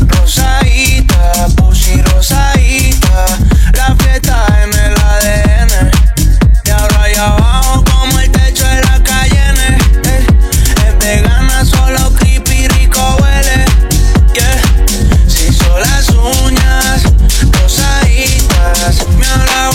Rosadita, 0.00 1.46
pussy 1.56 2.02
rosadita, 2.02 3.26
la 3.74 3.94
fiesta 3.94 4.44
en 4.60 4.74
el 4.74 4.94
ADN. 4.98 5.90
Y 6.64 6.70
ahora 6.70 7.02
allá 7.02 7.26
abajo 7.26 7.84
como 7.84 8.18
el 8.18 8.28
techo 8.32 8.66
de 8.66 8.82
la 8.82 9.00
calle 9.04 9.40
N. 9.50 9.78
Eh. 10.04 10.26
Es 10.88 10.98
vegana, 10.98 11.64
solo 11.64 12.12
creepy, 12.16 12.66
rico 12.66 13.18
huele. 13.22 13.66
Si 15.28 15.52
son 15.52 15.80
las 15.80 16.08
uñas, 16.10 17.02
rosaditas, 17.52 19.06
me 19.16 19.26
habla 19.26 19.67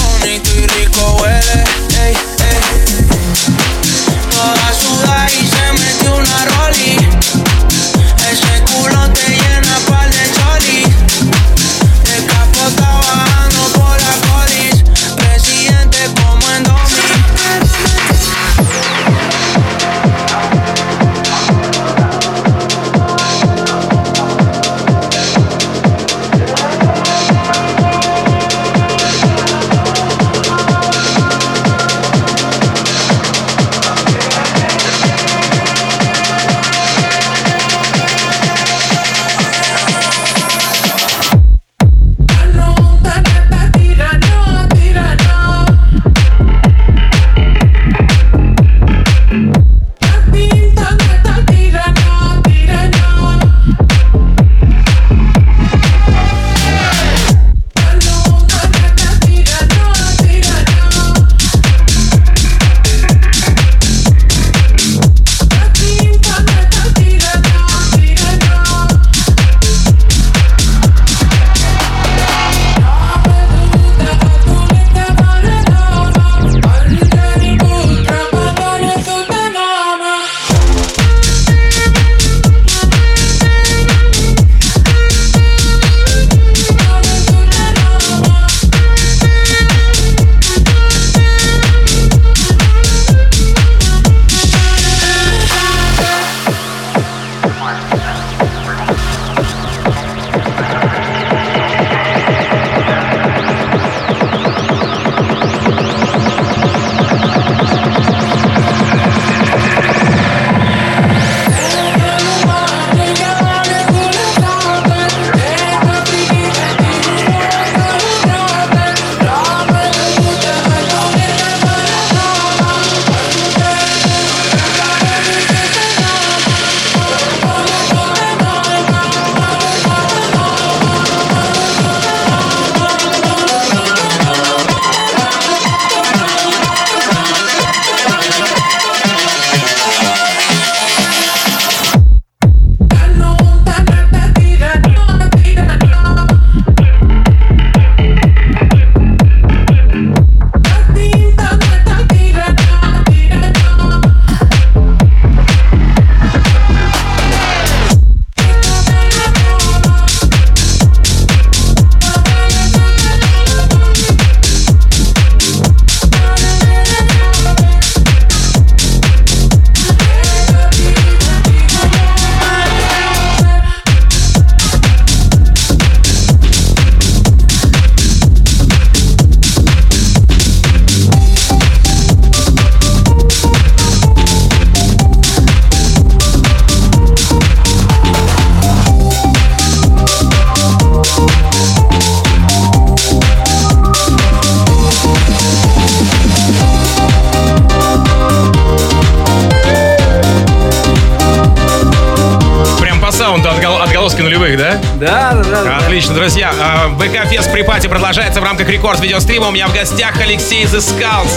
Отлично, 206.04 206.20
друзья. 206.20 206.54
А, 206.60 206.90
ВК 207.00 207.30
Фест 207.30 207.50
при 207.54 207.62
пати 207.62 207.88
продолжается 207.88 208.42
в 208.42 208.44
рамках 208.44 208.68
рекорд 208.68 209.00
видеострима. 209.00 209.48
У 209.48 209.52
меня 209.52 209.70
в 209.70 209.74
гостях 209.74 210.20
Алексей 210.20 210.66
Skulls. 210.66 211.32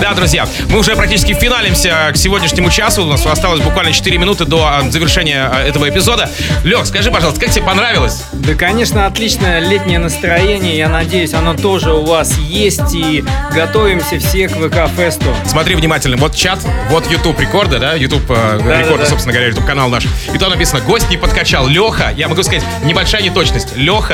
Да, 0.00 0.14
друзья, 0.14 0.48
мы 0.70 0.78
уже 0.78 0.96
практически 0.96 1.34
финалимся 1.34 2.10
к 2.12 2.16
сегодняшнему 2.16 2.70
часу. 2.70 3.02
У 3.02 3.06
нас 3.06 3.26
осталось 3.26 3.60
буквально 3.60 3.92
4 3.92 4.16
минуты 4.16 4.46
до 4.46 4.66
а, 4.66 4.90
завершения 4.90 5.50
а, 5.52 5.62
этого 5.62 5.88
эпизода. 5.90 6.30
Лех, 6.64 6.86
скажи, 6.86 7.10
пожалуйста, 7.10 7.40
как 7.40 7.50
тебе 7.50 7.64
понравилось? 7.66 8.24
Да, 8.32 8.54
конечно, 8.54 9.04
отличное 9.04 9.60
летнее 9.60 9.98
настроение. 9.98 10.78
Я 10.78 10.88
надеюсь, 10.88 11.34
оно 11.34 11.52
тоже 11.52 11.92
у 11.92 12.04
вас 12.04 12.38
есть. 12.38 12.94
И 12.94 13.22
готовимся 13.54 14.18
все 14.18 14.48
к 14.48 14.52
ВК 14.52 14.90
Фесту. 14.96 15.26
Смотри 15.44 15.74
внимательно. 15.74 16.16
Вот 16.16 16.34
чат, 16.34 16.60
вот 16.88 17.10
YouTube 17.10 17.38
рекорда, 17.38 17.78
да? 17.78 17.94
YouTube 17.94 18.30
э, 18.30 18.60
Да, 18.64 18.78
рекорда, 18.80 18.98
да, 18.98 19.04
да. 19.04 19.10
собственно 19.10 19.34
говоря, 19.34 19.48
YouTube 19.48 19.66
канал 19.66 19.90
наш. 19.90 20.06
И 20.32 20.38
то 20.38 20.48
написано, 20.48 20.80
гость 20.80 21.10
не 21.10 21.18
подкачал. 21.18 21.66
Леха, 21.66 22.14
я 22.16 22.28
могу 22.28 22.42
сказать, 22.42 22.64
небольшая 22.82 23.22
неточность. 23.22 23.76
Леха, 23.76 24.05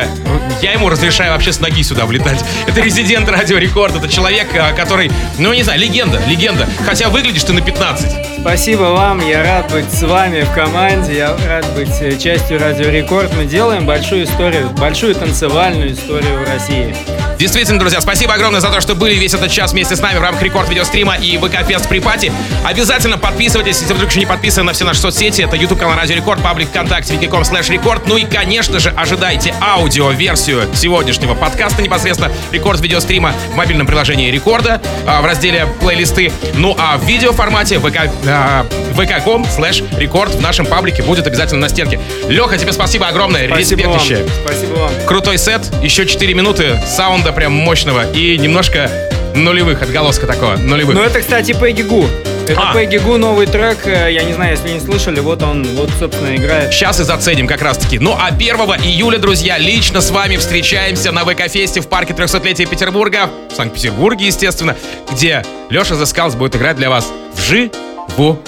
я 0.62 0.72
ему 0.72 0.88
разрешаю 0.88 1.32
вообще 1.32 1.52
с 1.52 1.60
ноги 1.60 1.82
сюда 1.82 2.06
влетать. 2.06 2.44
Это 2.66 2.80
резидент 2.80 3.28
радио 3.28 3.58
рекорд. 3.58 3.96
Это 3.96 4.08
человек, 4.08 4.54
э, 4.54 4.72
который, 4.74 5.10
ну 5.38 5.52
не 5.52 5.62
знаю, 5.62 5.80
легенда, 5.80 6.20
легенда. 6.26 6.68
Хотя 6.86 7.08
выглядишь 7.08 7.44
ты 7.44 7.52
на 7.52 7.60
15. 7.60 8.40
Спасибо 8.40 8.82
вам, 8.82 9.26
я 9.26 9.42
рад 9.42 9.70
быть 9.70 9.92
с 9.92 10.02
вами 10.02 10.42
в 10.42 10.52
команде, 10.52 11.16
я 11.16 11.36
рад 11.46 11.66
быть 11.74 12.00
э, 12.00 12.16
частью 12.18 12.58
Радио 12.58 12.90
Рекорд. 12.90 13.32
Мы 13.36 13.46
делаем 13.46 13.86
большую 13.86 14.24
историю, 14.24 14.70
большую 14.70 15.14
танцевальную 15.14 15.92
историю 15.92 16.40
в 16.40 16.48
России. 16.48 16.94
Действительно, 17.42 17.80
друзья, 17.80 18.00
спасибо 18.00 18.34
огромное 18.34 18.60
за 18.60 18.70
то, 18.70 18.80
что 18.80 18.94
были 18.94 19.16
весь 19.16 19.34
этот 19.34 19.50
час 19.50 19.72
вместе 19.72 19.96
с 19.96 20.00
нами 20.00 20.16
в 20.16 20.22
рамках 20.22 20.44
рекорд 20.44 20.68
видеострима 20.68 21.16
и 21.16 21.36
ВК 21.38 21.66
Фест 21.66 21.88
при 21.88 21.98
пати. 21.98 22.30
Обязательно 22.64 23.18
подписывайтесь, 23.18 23.80
если 23.80 23.94
вдруг 23.94 24.10
еще 24.10 24.20
не 24.20 24.26
подписаны 24.26 24.66
на 24.66 24.74
все 24.74 24.84
наши 24.84 25.00
соцсети. 25.00 25.42
Это 25.42 25.56
YouTube 25.56 25.80
канал 25.80 25.96
Радио 25.96 26.14
Рекорд, 26.14 26.40
паблик 26.40 26.68
ВКонтакте, 26.68 27.14
vk.com 27.14 27.42
slash 27.42 27.68
рекорд. 27.72 28.06
Ну 28.06 28.16
и, 28.16 28.26
конечно 28.26 28.78
же, 28.78 28.90
ожидайте 28.90 29.52
аудио-версию 29.60 30.68
сегодняшнего 30.72 31.34
подкаста 31.34 31.82
непосредственно 31.82 32.30
рекорд 32.52 32.80
видеострима 32.80 33.34
в 33.52 33.56
мобильном 33.56 33.88
приложении 33.88 34.30
Рекорда 34.30 34.80
а, 35.04 35.20
в 35.20 35.26
разделе 35.26 35.66
плейлисты. 35.80 36.30
Ну 36.54 36.76
а 36.78 36.96
в 36.96 37.04
видеоформате 37.04 37.80
а, 38.28 38.64
vk.com 38.94 39.42
slash 39.46 39.98
рекорд 39.98 40.32
в 40.32 40.40
нашем 40.40 40.64
паблике 40.64 41.02
будет 41.02 41.26
обязательно 41.26 41.62
на 41.62 41.68
стенке. 41.68 41.98
Леха, 42.28 42.56
тебе 42.56 42.72
спасибо 42.72 43.08
огромное, 43.08 43.48
Спасибо 43.48 43.88
вам. 43.88 43.94
респектище. 43.96 44.28
Спасибо 44.44 44.74
вам. 44.78 44.92
Крутой 45.08 45.38
сет, 45.38 45.62
еще 45.82 46.06
4 46.06 46.34
минуты 46.34 46.80
саунда 46.86 47.31
прям 47.32 47.52
мощного 47.52 48.10
и 48.12 48.38
немножко 48.38 48.90
нулевых, 49.34 49.82
отголоска 49.82 50.26
такого, 50.26 50.56
нулевых. 50.56 50.94
Ну 50.94 51.02
это, 51.02 51.20
кстати, 51.20 51.52
Пегги 51.52 51.82
Гу. 51.82 52.06
Это 52.48 52.60
А. 52.70 52.74
Пегги 52.74 52.98
Гу, 52.98 53.16
новый 53.16 53.46
трек. 53.46 53.86
э, 53.86 54.12
Я 54.12 54.24
не 54.24 54.32
знаю, 54.34 54.52
если 54.56 54.68
не 54.70 54.80
слышали, 54.80 55.20
вот 55.20 55.42
он, 55.42 55.62
вот, 55.76 55.90
собственно, 55.98 56.34
играет. 56.36 56.72
Сейчас 56.72 57.00
и 57.00 57.04
заценим 57.04 57.46
как 57.46 57.62
раз 57.62 57.78
таки. 57.78 57.98
Ну 57.98 58.12
а 58.12 58.26
1 58.26 58.56
июля, 58.84 59.18
друзья, 59.18 59.58
лично 59.58 60.00
с 60.00 60.10
вами 60.10 60.36
встречаемся 60.36 61.12
на 61.12 61.22
ВК-фесте 61.24 61.80
в 61.80 61.88
парке 61.88 62.12
300-летия 62.12 62.66
Петербурга, 62.66 63.30
в 63.50 63.54
Санкт-Петербурге, 63.56 64.26
естественно, 64.26 64.76
где 65.10 65.44
Леша 65.70 65.94
Skulls 65.94 66.36
будет 66.36 66.56
играть 66.56 66.76
для 66.76 66.90
вас 66.90 67.08
вживую. 67.36 68.38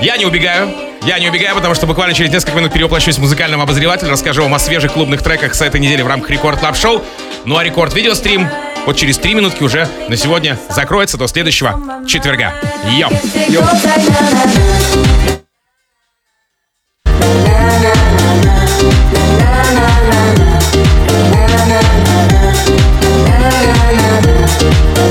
Я 0.00 0.16
не 0.16 0.24
убегаю. 0.26 0.85
Я 1.06 1.20
не 1.20 1.28
убегаю, 1.28 1.54
потому 1.54 1.72
что 1.76 1.86
буквально 1.86 2.14
через 2.14 2.32
несколько 2.32 2.56
минут 2.56 2.72
перевоплощусь 2.72 3.16
в 3.16 3.20
музыкального 3.20 3.62
обозревателя, 3.62 4.10
расскажу 4.10 4.42
вам 4.42 4.54
о 4.54 4.58
свежих 4.58 4.92
клубных 4.92 5.22
треках 5.22 5.54
с 5.54 5.62
этой 5.62 5.78
недели 5.78 6.02
в 6.02 6.08
рамках 6.08 6.30
Рекорд 6.30 6.60
Лап 6.62 6.76
Шоу. 6.76 7.00
Ну 7.44 7.56
а 7.56 7.62
Рекорд 7.62 7.94
Видеострим 7.94 8.48
вот 8.86 8.96
через 8.96 9.16
три 9.16 9.34
минутки 9.34 9.62
уже 9.62 9.88
на 10.08 10.16
сегодня 10.16 10.58
закроется 10.68 11.16
до 11.16 11.28
следующего 11.28 11.80
четверга. 12.08 12.54
Йо! 12.90 13.08
Йо. 13.48 13.62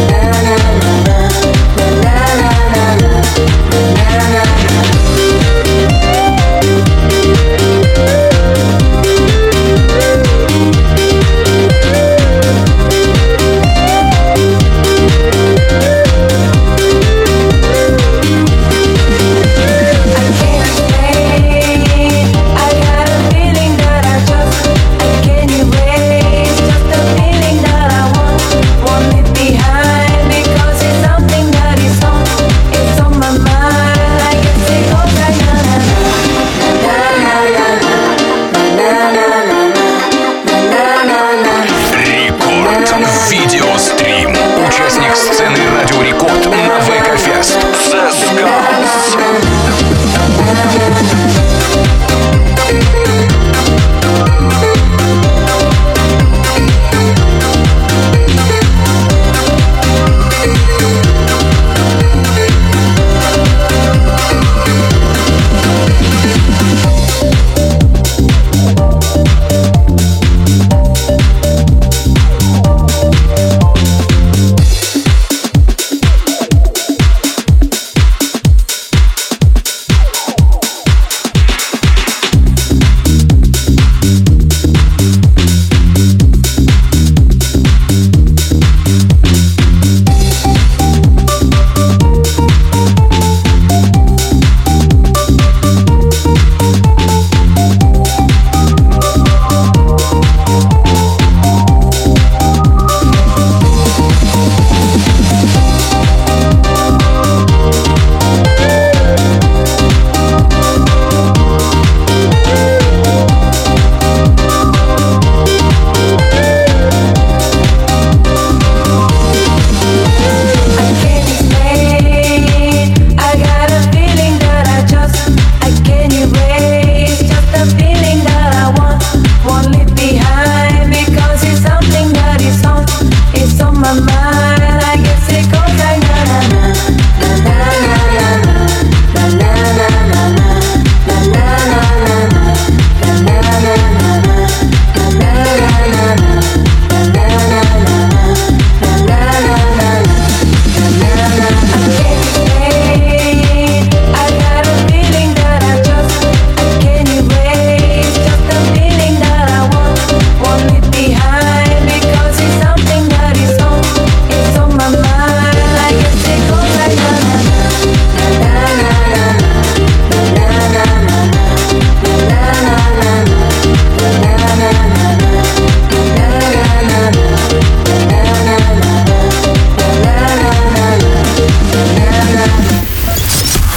Yeah. 0.10 0.25